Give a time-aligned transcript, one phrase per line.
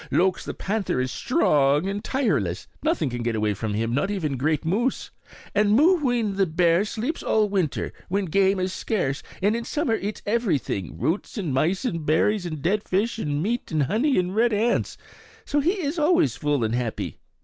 [0.09, 4.31] Lhoks the panther is strong and tireless; nothing can get away from him, not even
[4.31, 5.11] the great moose.
[5.53, 10.23] And Mooween the bear sleeps all winter, when game is scarce, and in summer eats
[10.25, 14.53] everything, roots and mice and berries and dead fish and meat and honey and red
[14.53, 14.97] ants.
[15.45, 17.19] So he is always full and happy.